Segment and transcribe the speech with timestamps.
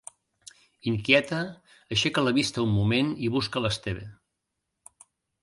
[0.91, 1.41] Inquieta,
[1.97, 4.09] aixeca la vista un moment i busca l'Esteve.